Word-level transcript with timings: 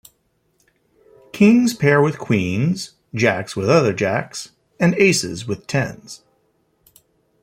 Kings 1.31 1.75
pair 1.75 2.01
with 2.01 2.17
queens, 2.17 2.93
jacks 3.13 3.55
with 3.55 3.69
other 3.69 3.93
jacks, 3.93 4.49
and 4.79 4.95
aces 4.95 5.45
with 5.47 5.67
tens. 5.67 6.23